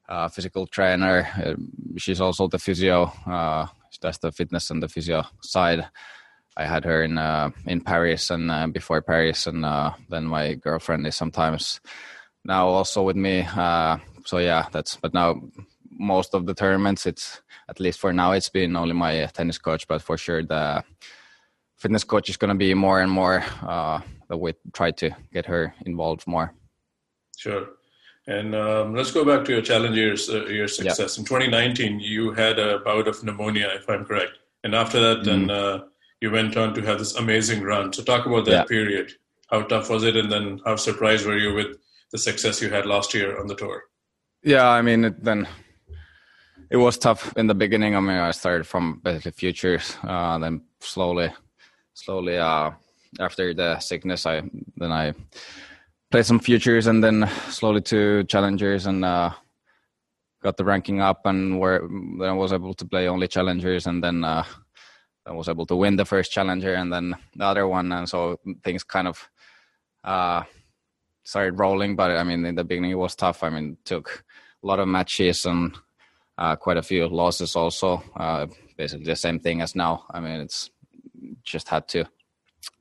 uh, 0.10 0.28
physical 0.30 0.66
trainer. 0.68 1.28
Uh, 1.44 1.56
she's 1.98 2.22
also 2.22 2.48
the 2.48 2.60
physio. 2.60 3.12
Uh, 3.26 3.68
she 3.92 4.00
does 4.02 4.18
the 4.18 4.32
fitness 4.32 4.72
and 4.72 4.82
the 4.82 4.88
physio 4.88 5.24
side. 5.42 5.88
I 6.58 6.66
had 6.66 6.86
her 6.86 7.04
in 7.04 7.18
uh, 7.18 7.52
in 7.68 7.82
Paris 7.82 8.30
and 8.32 8.50
uh, 8.50 8.68
before 8.68 9.02
Paris, 9.02 9.46
and 9.46 9.66
uh, 9.66 9.94
then 10.10 10.26
my 10.26 10.56
girlfriend 10.56 11.06
is 11.06 11.16
sometimes 11.16 11.80
now 12.44 12.68
also 12.68 13.04
with 13.04 13.16
me. 13.16 13.46
so 14.26 14.38
yeah, 14.40 14.68
that's. 14.72 14.96
But 14.96 15.14
now 15.14 15.42
most 15.98 16.34
of 16.34 16.46
the 16.46 16.54
tournaments, 16.54 17.06
it's 17.06 17.42
at 17.70 17.80
least 17.80 18.00
for 18.00 18.14
now, 18.14 18.32
it's 18.34 18.50
been 18.50 18.76
only 18.76 18.94
my 18.94 19.26
tennis 19.34 19.58
coach. 19.58 19.88
But 19.88 20.02
for 20.02 20.18
sure, 20.18 20.44
the 20.44 20.84
fitness 21.76 22.04
coach 22.04 22.30
is 22.30 22.38
going 22.38 22.50
to 22.50 22.56
be 22.56 22.74
more 22.74 23.02
and 23.02 23.12
more. 23.12 23.44
that 24.28 24.38
we 24.38 24.54
try 24.74 24.92
to 24.92 25.12
get 25.32 25.46
her 25.46 25.74
involved 25.86 26.26
more. 26.26 26.54
Sure. 27.38 27.68
And 28.28 28.56
um, 28.56 28.96
let's 28.96 29.12
go 29.12 29.24
back 29.24 29.46
to 29.46 29.52
your 29.52 29.62
challenge 29.62 29.96
years, 29.96 30.30
uh, 30.30 30.46
your 30.46 30.68
success. 30.68 31.18
Yeah. 31.18 31.22
In 31.22 31.26
2019, 31.26 32.00
you 32.00 32.32
had 32.32 32.58
a 32.58 32.80
bout 32.80 33.08
of 33.08 33.24
pneumonia, 33.24 33.70
if 33.76 33.88
I'm 33.88 34.04
correct. 34.04 34.32
And 34.64 34.74
after 34.74 35.00
that, 35.00 35.20
mm. 35.20 35.26
then 35.26 35.50
uh, 35.52 35.84
you 36.22 36.32
went 36.32 36.58
on 36.58 36.74
to 36.74 36.82
have 36.82 36.98
this 36.98 37.16
amazing 37.16 37.62
run. 37.62 37.94
So 37.94 38.02
talk 38.04 38.26
about 38.26 38.46
that 38.46 38.52
yeah. 38.52 38.64
period. 38.64 39.12
How 39.52 39.62
tough 39.62 39.92
was 39.92 40.04
it? 40.04 40.18
And 40.18 40.32
then 40.32 40.60
how 40.66 40.76
surprised 40.76 41.26
were 41.28 41.38
you 41.38 41.54
with 41.54 41.78
the 42.12 42.18
success 42.18 42.62
you 42.62 42.70
had 42.70 42.88
last 42.88 43.14
year 43.14 43.40
on 43.40 43.46
the 43.46 43.56
tour? 43.56 43.84
Yeah, 44.42 44.68
I 44.68 44.82
mean, 44.82 45.06
it, 45.06 45.24
then 45.24 45.48
it 46.76 46.80
was 46.80 46.98
tough 46.98 47.32
in 47.38 47.48
the 47.48 47.56
beginning. 47.56 47.96
I 47.96 48.02
mean, 48.02 48.18
I 48.18 48.32
started 48.32 48.68
from 48.68 49.00
basically 49.02 49.32
futures, 49.32 49.96
uh, 50.04 50.38
then 50.40 50.62
slowly, 50.82 51.32
slowly, 51.94 52.38
uh, 52.38 52.72
after 53.18 53.54
the 53.54 53.80
sickness, 53.80 54.26
I 54.26 54.42
then 54.76 54.92
I 54.92 55.14
played 56.12 56.26
some 56.26 56.40
futures 56.40 56.88
and 56.88 57.02
then 57.02 57.30
slowly 57.48 57.80
to 57.84 58.26
challengers 58.26 58.88
and 58.88 59.06
uh, 59.06 59.30
got 60.44 60.58
the 60.58 60.66
ranking 60.66 61.00
up 61.00 61.26
and 61.26 61.62
where 61.62 61.80
then 61.80 62.28
I 62.28 62.34
was 62.34 62.52
able 62.52 62.74
to 62.74 62.86
play 62.86 63.08
only 63.08 63.30
challengers 63.30 63.88
and 63.88 64.04
then 64.04 64.26
uh, 64.26 64.44
I 65.26 65.32
was 65.32 65.48
able 65.48 65.66
to 65.68 65.78
win 65.78 65.96
the 65.96 66.04
first 66.04 66.34
challenger 66.34 66.74
and 66.74 66.92
then 66.92 67.16
the 67.38 67.46
other 67.46 67.68
one. 67.70 67.90
And 67.94 68.10
so 68.10 68.38
things 68.66 68.84
kind 68.84 69.08
of 69.08 69.30
uh, 70.04 70.44
started 71.24 71.58
rolling. 71.58 71.96
But 71.96 72.12
I 72.12 72.24
mean 72.26 72.46
in 72.46 72.56
the 72.56 72.66
beginning 72.66 72.92
it 72.92 72.96
was 72.96 73.16
tough. 73.16 73.44
I 73.44 73.50
mean 73.50 73.78
took 73.86 74.26
a 74.62 74.68
lot 74.68 74.82
of 74.82 74.90
matches 74.90 75.46
and 75.46 75.74
uh, 76.38 76.56
quite 76.56 76.78
a 76.78 76.82
few 76.84 77.08
losses 77.08 77.56
also. 77.56 78.04
Uh, 78.16 78.48
basically 78.78 79.06
the 79.06 79.16
same 79.16 79.40
thing 79.40 79.62
as 79.62 79.76
now. 79.76 80.06
I 80.10 80.20
mean 80.20 80.42
it's 80.42 80.70
just 81.44 81.70
had 81.70 81.88
to 81.90 82.06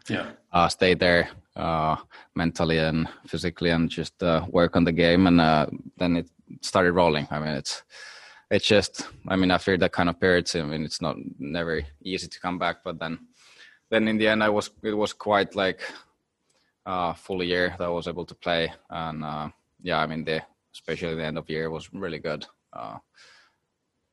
yeah. 0.08 0.32
uh, 0.52 0.68
stay 0.68 0.94
there 0.94 1.30
uh, 1.56 1.96
mentally 2.34 2.78
and 2.78 3.08
physically 3.26 3.70
and 3.70 3.88
just 3.88 4.22
uh, 4.22 4.44
work 4.48 4.76
on 4.76 4.84
the 4.84 4.92
game 4.92 5.26
and 5.26 5.40
uh, 5.40 5.66
then 5.98 6.16
it 6.16 6.28
started 6.60 6.92
rolling. 6.92 7.26
I 7.30 7.38
mean 7.38 7.54
it's 7.54 7.82
it's 8.50 8.66
just 8.66 9.08
i 9.26 9.34
mean 9.34 9.50
after 9.50 9.76
that 9.76 9.90
kind 9.90 10.08
of 10.08 10.20
period 10.20 10.48
i 10.54 10.62
mean 10.62 10.84
it's 10.84 11.00
not 11.00 11.16
never 11.38 11.80
easy 12.02 12.28
to 12.28 12.38
come 12.38 12.58
back 12.58 12.84
but 12.84 12.98
then 12.98 13.18
then 13.90 14.06
in 14.06 14.18
the 14.18 14.28
end 14.28 14.44
i 14.44 14.50
was 14.50 14.70
it 14.82 14.92
was 14.92 15.14
quite 15.14 15.56
like 15.56 15.80
a 16.84 17.14
full 17.14 17.42
year 17.42 17.74
that 17.78 17.86
i 17.86 17.88
was 17.88 18.06
able 18.06 18.26
to 18.26 18.34
play 18.34 18.70
and 18.90 19.24
uh, 19.24 19.48
yeah 19.82 19.98
i 19.98 20.06
mean 20.06 20.24
the 20.24 20.42
especially 20.74 21.14
the 21.14 21.24
end 21.24 21.38
of 21.38 21.48
year 21.48 21.70
was 21.70 21.92
really 21.92 22.18
good. 22.18 22.44
Uh, 22.72 22.98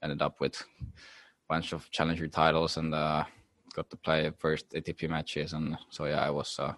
ended 0.03 0.21
up 0.21 0.39
with 0.39 0.61
a 0.81 0.85
bunch 1.49 1.73
of 1.73 1.89
challenger 1.91 2.27
titles 2.27 2.77
and 2.77 2.93
uh, 2.93 3.23
got 3.73 3.89
to 3.89 3.97
play 3.97 4.31
first 4.37 4.69
ATP 4.71 5.09
matches, 5.09 5.53
and 5.53 5.77
so 5.89 6.05
yeah, 6.05 6.27
it 6.27 6.33
was 6.33 6.57
a 6.59 6.75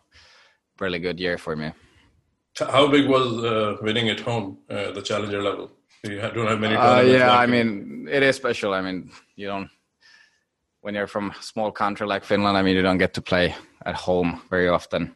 really 0.79 0.99
good 0.99 1.19
year 1.19 1.37
for 1.37 1.55
me. 1.55 1.71
How 2.57 2.87
big 2.87 3.07
was 3.07 3.43
uh, 3.43 3.77
winning 3.81 4.09
at 4.09 4.19
home, 4.19 4.59
uh, 4.69 4.91
the 4.91 5.01
challenger 5.01 5.41
level? 5.41 5.71
You 6.03 6.17
don't 6.19 6.47
have 6.47 6.59
many. 6.59 6.75
Uh, 6.75 7.01
yeah, 7.01 7.29
like 7.29 7.39
I 7.39 7.51
mean, 7.51 8.07
it 8.11 8.23
is 8.23 8.35
special. 8.35 8.73
I 8.73 8.81
mean, 8.81 9.09
you 9.35 9.47
don't 9.47 9.69
when 10.81 10.95
you're 10.95 11.07
from 11.07 11.31
a 11.31 11.41
small 11.41 11.71
country 11.71 12.05
like 12.05 12.25
Finland. 12.25 12.57
I 12.57 12.61
mean, 12.61 12.75
you 12.75 12.81
don't 12.81 12.97
get 12.97 13.13
to 13.13 13.21
play 13.21 13.55
at 13.85 13.95
home 13.95 14.41
very 14.49 14.67
often, 14.67 15.15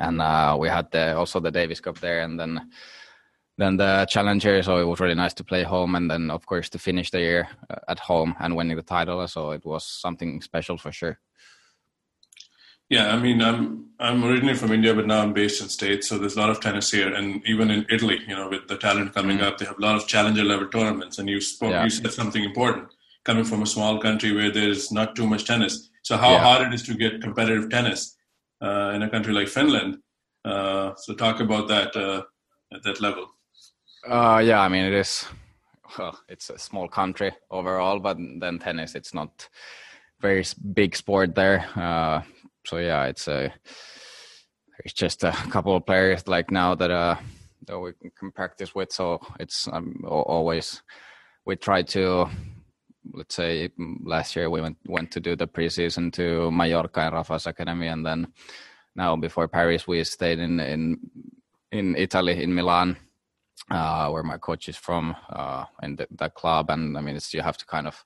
and 0.00 0.20
uh, 0.20 0.56
we 0.58 0.68
had 0.68 0.90
the, 0.90 1.16
also 1.16 1.40
the 1.40 1.52
Davis 1.52 1.80
Cup 1.80 2.00
there, 2.00 2.22
and 2.22 2.38
then 2.38 2.68
then 3.58 3.76
the 3.76 4.06
challenger 4.08 4.62
so 4.62 4.78
it 4.78 4.84
was 4.84 5.00
really 5.00 5.14
nice 5.14 5.34
to 5.34 5.44
play 5.44 5.62
home 5.62 5.94
and 5.94 6.10
then 6.10 6.30
of 6.30 6.46
course 6.46 6.68
to 6.70 6.78
finish 6.78 7.10
the 7.10 7.20
year 7.20 7.48
uh, 7.68 7.76
at 7.88 7.98
home 7.98 8.34
and 8.40 8.56
winning 8.56 8.76
the 8.76 8.82
title 8.82 9.26
so 9.28 9.50
it 9.50 9.64
was 9.66 9.84
something 9.84 10.40
special 10.40 10.78
for 10.78 10.92
sure 10.92 11.18
yeah 12.88 13.12
i 13.12 13.18
mean 13.18 13.42
i'm 13.42 13.86
i'm 13.98 14.24
originally 14.24 14.54
from 14.54 14.72
india 14.72 14.94
but 14.94 15.06
now 15.06 15.20
i'm 15.20 15.32
based 15.32 15.60
in 15.60 15.68
states 15.68 16.08
so 16.08 16.16
there's 16.16 16.36
a 16.36 16.40
lot 16.40 16.50
of 16.50 16.60
tennis 16.60 16.90
here 16.90 17.12
and 17.12 17.42
even 17.46 17.70
in 17.70 17.84
italy 17.90 18.20
you 18.26 18.34
know 18.34 18.48
with 18.48 18.66
the 18.68 18.78
talent 18.78 19.12
coming 19.14 19.38
mm-hmm. 19.38 19.46
up 19.48 19.58
they 19.58 19.66
have 19.66 19.78
a 19.78 19.82
lot 19.82 19.96
of 19.96 20.06
challenger 20.06 20.44
level 20.44 20.68
tournaments 20.68 21.18
and 21.18 21.28
you 21.28 21.40
spoke 21.40 21.72
yeah. 21.72 21.84
you 21.84 21.90
said 21.90 22.12
something 22.12 22.44
important 22.44 22.88
coming 23.24 23.44
from 23.44 23.62
a 23.62 23.66
small 23.66 23.98
country 23.98 24.32
where 24.32 24.50
there's 24.50 24.90
not 24.90 25.14
too 25.14 25.26
much 25.26 25.44
tennis 25.44 25.90
so 26.02 26.16
how 26.16 26.30
yeah. 26.30 26.38
hard 26.38 26.66
it 26.66 26.72
is 26.72 26.82
to 26.82 26.94
get 26.94 27.20
competitive 27.20 27.68
tennis 27.68 28.16
uh, 28.62 28.92
in 28.94 29.02
a 29.02 29.10
country 29.10 29.32
like 29.32 29.48
finland 29.48 29.98
uh, 30.44 30.94
so 30.94 31.12
talk 31.12 31.40
about 31.40 31.68
that 31.68 31.94
uh, 31.96 32.22
at 32.72 32.82
that 32.84 33.00
level 33.00 33.26
uh, 34.06 34.42
yeah, 34.44 34.60
I 34.60 34.68
mean 34.68 34.84
it 34.84 34.94
is. 34.94 35.26
Well, 35.98 36.18
it's 36.28 36.50
a 36.50 36.58
small 36.58 36.88
country 36.88 37.32
overall, 37.50 37.98
but 37.98 38.18
then 38.40 38.58
tennis, 38.58 38.94
it's 38.94 39.14
not 39.14 39.48
very 40.20 40.44
big 40.74 40.94
sport 40.94 41.34
there. 41.34 41.66
Uh, 41.74 42.22
so 42.66 42.78
yeah, 42.78 43.04
it's 43.04 43.28
a. 43.28 43.52
There's 44.78 44.92
just 44.92 45.24
a 45.24 45.32
couple 45.50 45.74
of 45.74 45.86
players 45.86 46.28
like 46.28 46.50
now 46.50 46.74
that 46.76 46.90
uh 46.90 47.16
that 47.66 47.78
we 47.78 47.92
can 48.16 48.30
practice 48.30 48.74
with. 48.74 48.92
So 48.92 49.20
it's 49.40 49.68
um, 49.72 50.04
always 50.06 50.82
we 51.44 51.56
try 51.56 51.82
to 51.82 52.28
let's 53.12 53.34
say 53.34 53.70
last 54.04 54.36
year 54.36 54.50
we 54.50 54.60
went 54.60 54.76
went 54.86 55.10
to 55.12 55.20
do 55.20 55.34
the 55.34 55.48
preseason 55.48 56.12
to 56.12 56.50
Mallorca 56.50 57.00
and 57.00 57.14
Rafa's 57.14 57.46
academy, 57.46 57.88
and 57.88 58.04
then 58.04 58.28
now 58.94 59.16
before 59.16 59.48
Paris 59.48 59.88
we 59.88 60.04
stayed 60.04 60.38
in 60.38 60.60
in 60.60 60.98
in 61.72 61.96
Italy 61.96 62.42
in 62.42 62.54
Milan 62.54 62.96
uh, 63.70 64.08
where 64.10 64.22
my 64.22 64.38
coach 64.38 64.68
is 64.68 64.76
from 64.76 65.16
uh, 65.30 65.64
in 65.82 65.96
the, 65.96 66.06
that 66.12 66.34
club, 66.34 66.70
and 66.70 66.96
I 66.96 67.00
mean, 67.00 67.16
it's 67.16 67.32
you 67.34 67.42
have 67.42 67.56
to 67.58 67.66
kind 67.66 67.86
of. 67.86 68.04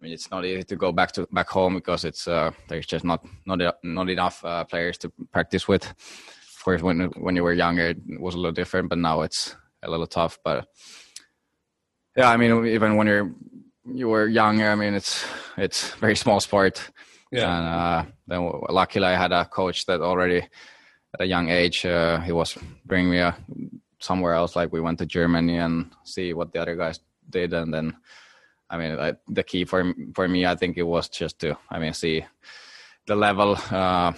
I 0.00 0.04
mean, 0.04 0.14
it's 0.14 0.32
not 0.32 0.44
easy 0.44 0.64
to 0.64 0.76
go 0.76 0.90
back 0.90 1.12
to 1.12 1.28
back 1.30 1.48
home 1.48 1.74
because 1.74 2.04
it's 2.04 2.26
uh, 2.26 2.50
there's 2.68 2.86
just 2.86 3.04
not 3.04 3.24
not 3.46 3.60
not 3.84 4.10
enough 4.10 4.44
uh, 4.44 4.64
players 4.64 4.98
to 4.98 5.12
practice 5.30 5.68
with. 5.68 5.84
Of 5.88 6.64
course, 6.64 6.82
when 6.82 7.10
when 7.16 7.36
you 7.36 7.44
were 7.44 7.52
younger, 7.52 7.90
it 7.90 8.20
was 8.20 8.34
a 8.34 8.38
little 8.38 8.52
different, 8.52 8.88
but 8.88 8.98
now 8.98 9.22
it's 9.22 9.54
a 9.82 9.90
little 9.90 10.08
tough. 10.08 10.38
But 10.44 10.66
yeah, 12.16 12.30
I 12.30 12.36
mean, 12.36 12.66
even 12.66 12.96
when 12.96 13.06
you're 13.06 13.32
you 13.84 14.08
were 14.08 14.26
younger, 14.26 14.70
I 14.70 14.74
mean, 14.74 14.94
it's 14.94 15.24
it's 15.56 15.94
very 15.94 16.16
small 16.16 16.40
sport. 16.40 16.90
Yeah. 17.30 17.56
And 17.56 17.66
uh, 17.66 18.12
then 18.26 18.50
luckily, 18.68 19.06
I 19.06 19.16
had 19.16 19.32
a 19.32 19.44
coach 19.44 19.86
that 19.86 20.00
already 20.00 20.48
at 21.14 21.20
a 21.20 21.26
young 21.26 21.48
age, 21.48 21.84
uh, 21.84 22.20
he 22.20 22.32
was 22.32 22.56
bringing 22.84 23.10
me 23.10 23.18
a 23.18 23.36
somewhere 24.02 24.34
else 24.34 24.56
like 24.56 24.72
we 24.72 24.80
went 24.80 24.98
to 24.98 25.06
germany 25.06 25.56
and 25.56 25.90
see 26.04 26.32
what 26.32 26.52
the 26.52 26.60
other 26.60 26.76
guys 26.76 27.00
did 27.30 27.52
and 27.52 27.72
then 27.72 27.96
i 28.68 28.76
mean 28.76 28.98
I, 28.98 29.14
the 29.28 29.42
key 29.42 29.64
for 29.64 29.94
for 30.14 30.28
me 30.28 30.44
i 30.46 30.54
think 30.54 30.76
it 30.76 30.82
was 30.82 31.08
just 31.08 31.38
to 31.40 31.56
i 31.70 31.78
mean 31.78 31.92
see 31.92 32.24
the 33.06 33.16
level 33.16 33.56
uh, 33.70 34.12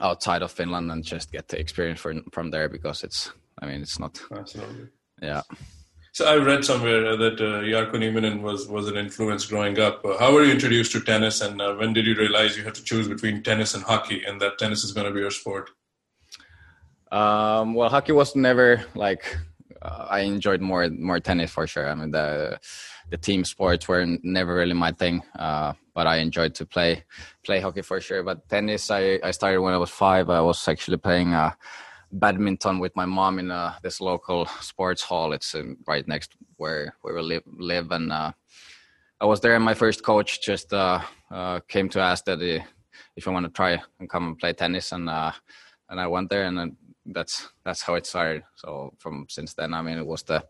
outside 0.00 0.42
of 0.42 0.52
finland 0.52 0.90
and 0.90 1.04
just 1.04 1.32
get 1.32 1.48
the 1.48 1.58
experience 1.58 2.00
from 2.00 2.24
from 2.32 2.50
there 2.50 2.68
because 2.68 3.02
it's 3.04 3.32
i 3.60 3.66
mean 3.66 3.82
it's 3.82 3.98
not 3.98 4.20
Absolutely. 4.32 4.88
yeah 5.20 5.42
so 6.12 6.26
I 6.26 6.36
read 6.36 6.64
somewhere 6.64 7.16
that 7.16 7.40
uh, 7.40 7.62
Jarkko 7.62 7.92
Nieminen 7.92 8.42
was 8.42 8.66
was 8.66 8.88
an 8.88 8.96
influence 8.96 9.46
growing 9.46 9.78
up. 9.78 10.04
Uh, 10.04 10.18
how 10.18 10.32
were 10.32 10.42
you 10.42 10.50
introduced 10.50 10.90
to 10.92 11.00
tennis, 11.00 11.40
and 11.40 11.62
uh, 11.62 11.74
when 11.74 11.92
did 11.92 12.04
you 12.04 12.16
realize 12.16 12.56
you 12.56 12.64
had 12.64 12.74
to 12.74 12.82
choose 12.82 13.06
between 13.06 13.44
tennis 13.44 13.74
and 13.74 13.84
hockey, 13.84 14.24
and 14.24 14.40
that 14.40 14.58
tennis 14.58 14.82
is 14.82 14.92
going 14.92 15.06
to 15.06 15.12
be 15.12 15.20
your 15.20 15.30
sport? 15.30 15.70
Um, 17.10 17.74
well, 17.74 17.88
hockey 17.88 18.12
was 18.12 18.36
never 18.36 18.84
like 18.94 19.36
uh, 19.82 20.06
I 20.08 20.20
enjoyed 20.20 20.60
more 20.60 20.88
more 20.90 21.20
tennis 21.20 21.50
for 21.50 21.66
sure. 21.66 21.88
I 21.88 21.94
mean 21.94 22.10
the 22.10 22.58
the 23.10 23.16
team 23.16 23.44
sports 23.44 23.88
were 23.88 24.06
never 24.22 24.54
really 24.54 24.74
my 24.74 24.92
thing, 24.92 25.22
uh, 25.38 25.72
but 25.94 26.06
I 26.06 26.16
enjoyed 26.16 26.54
to 26.56 26.66
play 26.66 27.04
play 27.44 27.60
hockey 27.60 27.82
for 27.82 28.00
sure. 28.00 28.22
But 28.22 28.48
tennis, 28.48 28.90
I, 28.90 29.18
I 29.24 29.32
started 29.32 29.60
when 29.60 29.74
I 29.74 29.78
was 29.78 29.90
five. 29.90 30.30
I 30.30 30.40
was 30.40 30.68
actually 30.68 30.98
playing 30.98 31.34
uh, 31.34 31.52
badminton 32.12 32.78
with 32.78 32.94
my 32.94 33.06
mom 33.06 33.38
in 33.38 33.50
uh, 33.50 33.74
this 33.82 34.00
local 34.00 34.46
sports 34.60 35.02
hall. 35.02 35.32
It's 35.32 35.54
uh, 35.54 35.62
right 35.86 36.06
next 36.06 36.34
where 36.56 36.94
where 37.00 37.14
we 37.14 37.22
live, 37.22 37.42
live 37.46 37.90
and 37.90 38.12
uh, 38.12 38.32
I 39.20 39.24
was 39.24 39.40
there. 39.40 39.56
And 39.56 39.64
my 39.64 39.74
first 39.74 40.04
coach 40.04 40.40
just 40.40 40.70
came 40.70 41.88
to 41.88 42.00
ask 42.00 42.24
that 42.26 42.40
if 43.16 43.26
I 43.26 43.30
want 43.30 43.46
to 43.46 43.52
try 43.52 43.82
and 43.98 44.08
come 44.08 44.28
and 44.28 44.38
play 44.38 44.52
tennis, 44.52 44.92
and 44.92 45.10
and 45.10 46.00
I 46.00 46.06
went 46.06 46.30
there, 46.30 46.44
and 46.44 46.56
then 46.56 46.76
that's 47.06 47.48
that's 47.64 47.82
how 47.82 47.94
it 47.94 48.06
started. 48.06 48.42
So 48.56 48.92
from 48.98 49.26
since 49.28 49.54
then, 49.54 49.74
I 49.74 49.82
mean, 49.82 49.98
it 49.98 50.06
was 50.06 50.22
the 50.22 50.44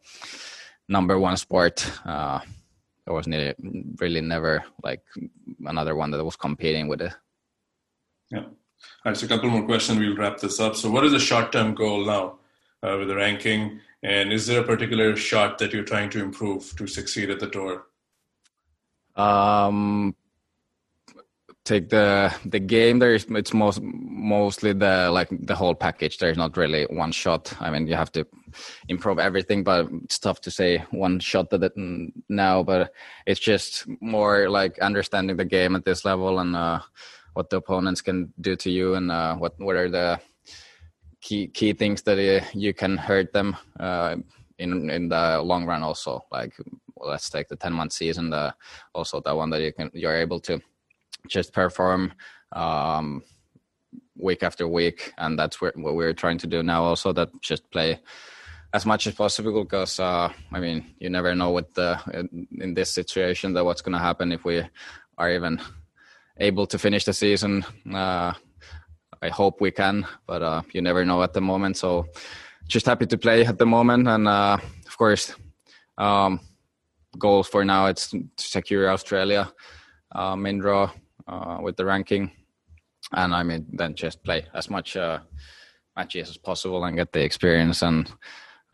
number 0.89 1.19
one 1.19 1.37
sport. 1.37 1.91
Uh, 2.05 2.41
there 3.07 3.15
was 3.15 3.27
really, 3.27 3.55
really 3.99 4.21
never 4.21 4.65
like 4.83 5.03
another 5.65 5.97
one 5.97 6.11
that 6.11 6.25
was 6.25 6.37
competing 6.37 6.89
with 6.89 7.03
it. 7.03 7.13
Yeah. 8.31 8.45
All 9.05 9.13
right, 9.13 9.17
so 9.17 9.27
a 9.27 9.29
couple 9.29 9.51
more 9.51 9.65
questions. 9.65 9.99
We'll 9.99 10.17
wrap 10.17 10.39
this 10.39 10.61
up. 10.61 10.77
So, 10.77 10.91
what 10.91 11.05
is 11.05 11.13
the 11.13 11.19
short-term 11.19 11.75
goal 11.75 12.07
now 12.07 12.39
uh, 12.83 12.97
with 12.99 13.09
the 13.09 13.17
ranking, 13.17 13.81
and 14.03 14.33
is 14.33 14.47
there 14.47 14.61
a 14.61 14.65
particular 14.65 15.17
shot 15.17 15.59
that 15.59 15.73
you're 15.73 15.85
trying 15.85 16.11
to 16.11 16.23
improve 16.23 16.75
to 16.77 16.87
succeed 16.87 17.31
at 17.31 17.41
the 17.41 17.49
tour? 17.49 17.87
Um, 19.17 20.15
take 21.65 21.89
the 21.91 22.35
the 22.47 22.59
game 22.59 22.99
there's 22.99 23.27
it's 23.31 23.53
most 23.53 23.81
mostly 23.83 24.73
the 24.73 25.11
like 25.11 25.29
the 25.31 25.55
whole 25.55 25.75
package. 25.75 26.19
There's 26.19 26.37
not 26.37 26.57
really 26.57 26.85
one 26.85 27.13
shot. 27.13 27.53
I 27.61 27.71
mean 27.71 27.87
you 27.87 27.95
have 27.95 28.13
to 28.13 28.27
improve 28.89 29.19
everything 29.19 29.63
but 29.63 29.89
it's 30.05 30.19
tough 30.19 30.41
to 30.43 30.51
say 30.51 30.85
one 30.91 31.21
shot 31.21 31.51
that 31.51 31.63
it 31.63 31.73
now 32.29 32.63
but 32.63 32.93
it's 33.27 33.41
just 33.41 33.87
more 34.01 34.49
like 34.49 34.79
understanding 34.81 35.37
the 35.37 35.45
game 35.45 35.77
at 35.77 35.85
this 35.85 36.05
level 36.05 36.41
and 36.41 36.57
uh, 36.57 36.81
what 37.35 37.51
the 37.51 37.59
opponents 37.59 38.01
can 38.01 38.33
do 38.41 38.57
to 38.57 38.71
you 38.71 38.95
and 38.95 39.11
uh, 39.11 39.37
what 39.37 39.55
what 39.59 39.77
are 39.77 39.89
the 39.89 40.21
key 41.21 41.47
key 41.49 41.73
things 41.73 42.03
that 42.03 42.19
uh, 42.19 42.45
you 42.55 42.73
can 42.75 42.97
hurt 42.97 43.33
them 43.33 43.57
uh, 43.79 44.17
in 44.59 44.91
in 44.91 45.09
the 45.09 45.41
long 45.43 45.67
run 45.67 45.83
also. 45.83 46.25
Like 46.31 46.55
well, 46.95 47.11
let's 47.11 47.31
take 47.31 47.49
the 47.49 47.57
10 47.57 47.73
month 47.73 47.93
season 47.93 48.31
the 48.31 48.55
also 48.95 49.21
the 49.21 49.35
one 49.35 49.51
that 49.51 49.63
you 49.63 49.73
can 49.73 49.91
you're 49.95 50.17
able 50.17 50.41
to 50.41 50.61
just 51.29 51.53
perform 51.53 52.13
um, 52.53 53.23
week 54.17 54.43
after 54.43 54.67
week, 54.67 55.13
and 55.19 55.39
that's 55.39 55.61
what 55.61 55.75
we're 55.77 56.13
trying 56.13 56.39
to 56.39 56.47
do 56.47 56.63
now. 56.63 56.85
Also, 56.85 57.13
that 57.13 57.29
just 57.41 57.71
play 57.71 58.01
as 58.73 58.87
much 58.87 59.07
as 59.07 59.15
possible 59.15 59.65
because 59.65 59.99
uh, 59.99 60.33
I 60.53 60.61
mean 60.61 60.95
you 60.99 61.11
never 61.11 61.35
know 61.35 61.51
what 61.51 61.75
the 61.75 62.01
in, 62.15 62.47
in 62.61 62.75
this 62.75 62.91
situation 62.91 63.53
that 63.55 63.65
what's 63.65 63.83
going 63.83 63.95
to 63.95 63.99
happen 63.99 64.33
if 64.33 64.45
we 64.45 64.63
are 65.19 65.31
even 65.31 65.61
able 66.39 66.67
to 66.67 66.79
finish 66.79 67.05
the 67.05 67.13
season. 67.13 67.65
Uh, 67.93 68.33
I 69.23 69.29
hope 69.29 69.61
we 69.61 69.71
can, 69.71 70.07
but 70.27 70.43
uh, 70.43 70.63
you 70.73 70.81
never 70.81 71.05
know 71.05 71.23
at 71.23 71.35
the 71.35 71.41
moment. 71.41 71.77
So 71.77 72.07
just 72.67 72.87
happy 72.87 73.07
to 73.07 73.19
play 73.19 73.45
at 73.45 73.59
the 73.59 73.67
moment, 73.67 74.09
and 74.09 74.27
uh, 74.29 74.59
of 74.87 74.97
course, 74.97 75.35
um, 75.99 76.41
goals 77.19 77.49
for 77.49 77.65
now 77.65 77.87
it's 77.87 78.11
to 78.11 78.25
secure 78.37 78.91
Australia 78.91 79.53
uh, 80.13 80.37
main 80.37 80.59
draw 80.59 80.91
uh, 81.31 81.59
with 81.63 81.77
the 81.77 81.85
ranking, 81.85 82.31
and 83.13 83.35
I 83.35 83.43
mean 83.43 83.67
then 83.73 83.95
just 83.95 84.23
play 84.25 84.47
as 84.55 84.69
much 84.69 84.97
uh, 84.97 85.21
matches 85.97 86.31
as 86.31 86.37
possible 86.37 86.85
and 86.85 86.97
get 86.97 87.13
the 87.13 87.23
experience 87.23 87.83
and 87.83 88.13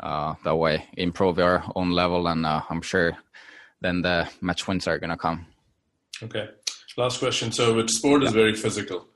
uh, 0.01 0.35
that 0.45 0.57
way 0.57 0.87
improve 0.97 1.39
your 1.39 1.63
own 1.75 1.91
level. 1.91 2.27
And 2.27 2.47
I'm 2.47 2.83
sure 2.83 3.17
then 3.81 4.03
the 4.03 4.29
match 4.41 4.67
wins 4.67 4.87
are 4.87 4.99
gonna 4.99 5.17
come. 5.17 5.47
Okay. 6.23 6.49
Last 6.97 7.19
question. 7.19 7.53
So, 7.53 7.75
with 7.75 7.91
sport 7.91 8.23
is 8.23 8.33
very 8.33 8.55
physical, 8.55 9.07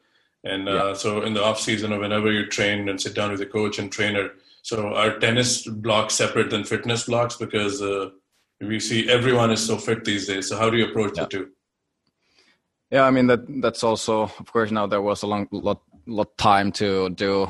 and 0.45 0.69
uh, 0.69 0.73
yeah. 0.73 0.93
so 0.93 1.23
in 1.23 1.33
the 1.33 1.43
off 1.43 1.59
season 1.59 1.95
or 1.95 1.99
whenever 1.99 2.31
you 2.31 2.47
train 2.47 2.91
and 2.91 3.01
sit 3.01 3.15
down 3.15 3.31
with 3.31 3.41
a 3.41 3.47
coach 3.47 3.79
and 3.79 3.91
trainer, 3.91 4.33
so 4.61 4.95
are 4.95 5.19
tennis 5.19 5.67
blocks 5.67 6.15
separate 6.15 6.51
than 6.51 6.65
fitness 6.65 7.05
blocks? 7.05 7.37
Because 7.37 7.81
uh, 7.81 8.11
we 8.61 8.81
see 8.81 9.09
everyone 9.09 9.51
is 9.51 9.67
so 9.67 9.79
fit 9.79 10.05
these 10.05 10.27
days. 10.27 10.49
So, 10.49 10.59
how 10.59 10.69
do 10.69 10.77
you 10.77 10.91
approach 10.91 11.15
yeah. 11.17 11.23
the 11.23 11.29
two? 11.29 11.51
Yeah, 12.91 13.05
I 13.05 13.11
mean 13.13 13.29
that 13.29 13.41
that's 13.63 13.85
also 13.85 14.23
of 14.23 14.53
course 14.53 14.73
now 14.73 14.87
there 14.87 15.03
was 15.03 15.23
a 15.23 15.27
long 15.27 15.47
lot 15.53 15.83
lot 16.07 16.37
time 16.37 16.73
to 16.73 17.09
do 17.11 17.49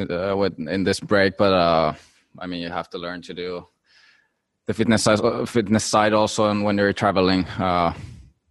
uh, 0.00 0.36
with 0.36 0.58
in 0.58 0.84
this 0.84 1.00
break, 1.00 1.38
but 1.38 1.52
uh, 1.54 1.94
I 2.38 2.46
mean 2.46 2.60
you 2.60 2.68
have 2.68 2.90
to 2.90 2.98
learn 2.98 3.22
to 3.22 3.34
do 3.34 3.66
the 4.66 4.74
fitness 4.74 5.04
side, 5.04 5.20
uh, 5.20 5.46
fitness 5.46 5.84
side 5.84 6.12
also, 6.12 6.50
and 6.50 6.62
when 6.64 6.76
you're 6.76 6.92
traveling, 6.92 7.46
uh, 7.58 7.94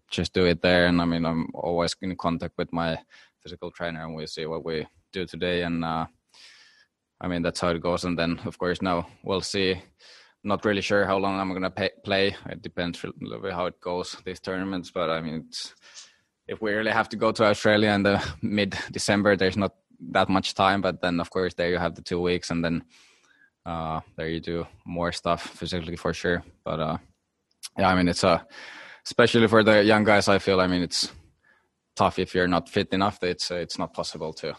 just 0.09 0.33
do 0.33 0.45
it 0.45 0.63
there. 0.63 0.88
And 0.88 1.00
I 1.00 1.05
mean 1.05 1.24
I'm 1.24 1.50
always 1.53 1.95
in 2.01 2.15
contact 2.15 2.57
with 2.57 2.74
my 2.74 2.97
physical 3.43 3.69
trainer, 3.69 4.03
and 4.03 4.15
we 4.15 4.25
see 4.25 4.47
what 4.47 4.65
we 4.65 4.88
do 5.13 5.27
today, 5.27 5.62
and 5.62 5.86
uh, 5.86 6.07
I 7.21 7.27
mean 7.27 7.43
that's 7.43 7.59
how 7.59 7.69
it 7.69 7.81
goes. 7.81 8.05
And 8.05 8.17
then 8.17 8.39
of 8.45 8.57
course 8.57 8.81
now 8.81 9.07
we'll 9.24 9.41
see. 9.41 9.81
Not 10.43 10.65
really 10.65 10.81
sure 10.81 11.05
how 11.05 11.17
long 11.17 11.39
I'm 11.39 11.53
gonna 11.53 11.69
pay, 11.69 11.91
play. 12.03 12.36
It 12.50 12.62
depends 12.63 13.03
a 13.03 13.12
little 13.21 13.41
bit 13.41 13.53
how 13.53 13.67
it 13.67 13.79
goes 13.81 14.17
these 14.25 14.39
tournaments, 14.39 14.89
but 14.89 15.09
I 15.12 15.21
mean 15.21 15.45
it's 15.47 15.74
if 16.48 16.62
we 16.62 16.72
really 16.72 16.92
have 16.92 17.10
to 17.10 17.18
go 17.18 17.32
to 17.32 17.46
Australia 17.46 17.92
in 17.92 18.04
the 18.04 18.24
mid 18.42 18.77
December, 18.92 19.36
there's 19.36 19.58
not 19.58 19.75
that 20.12 20.30
much 20.30 20.54
time. 20.54 20.82
But 20.82 21.01
then, 21.01 21.20
of 21.20 21.30
course, 21.30 21.54
there 21.54 21.70
you 21.70 21.77
have 21.77 21.96
the 21.96 22.01
two 22.01 22.22
weeks, 22.22 22.50
and 22.50 22.63
then 22.63 22.84
uh, 23.66 24.01
there 24.16 24.30
you 24.30 24.39
do 24.39 24.68
more 24.86 25.12
stuff 25.12 25.42
physically 25.42 25.96
for 25.96 26.13
sure. 26.13 26.44
But 26.63 26.80
uh, 26.80 26.98
yeah, 27.77 27.89
I 27.89 27.96
mean, 27.96 28.08
it's 28.08 28.24
a 28.24 28.30
uh, 28.30 28.39
especially 29.06 29.48
for 29.48 29.63
the 29.63 29.84
young 29.84 30.04
guys. 30.04 30.27
I 30.27 30.39
feel, 30.39 30.60
I 30.60 30.68
mean, 30.68 30.82
it's 30.84 31.12
tough 31.96 32.20
if 32.20 32.36
you're 32.36 32.48
not 32.48 32.70
fit 32.70 32.89
enough. 32.94 33.24
It's 33.24 33.51
uh, 33.51 33.56
it's 33.56 33.77
not 33.77 33.94
possible 33.94 34.34
to 34.34 34.56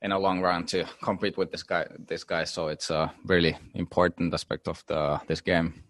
in 0.00 0.12
a 0.12 0.18
long 0.18 0.40
run 0.40 0.66
to 0.66 0.84
compete 1.02 1.36
with 1.36 1.50
this 1.50 1.62
guy. 1.62 1.86
This 1.98 2.24
guy, 2.24 2.44
so 2.44 2.68
it's 2.68 2.90
a 2.90 3.12
really 3.24 3.56
important 3.74 4.34
aspect 4.34 4.68
of 4.68 4.82
the 4.86 5.20
this 5.26 5.40
game. 5.40 5.82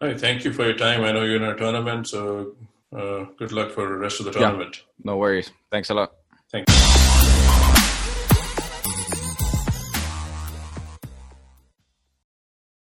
All 0.00 0.08
right, 0.08 0.20
thank 0.20 0.44
you 0.44 0.52
for 0.52 0.64
your 0.64 0.76
time. 0.76 1.02
I 1.04 1.12
know 1.12 1.24
you're 1.24 1.36
in 1.36 1.42
a 1.42 1.56
tournament, 1.56 2.08
so 2.08 2.56
uh, 2.96 3.24
good 3.38 3.52
luck 3.52 3.70
for 3.70 3.88
the 3.88 3.96
rest 3.96 4.20
of 4.20 4.26
the 4.26 4.32
tournament. 4.32 4.78
Yeah, 4.78 5.12
no 5.12 5.16
worries. 5.16 5.50
Thanks 5.70 5.90
a 5.90 5.94
lot. 5.94 6.12
Thanks. 6.50 6.89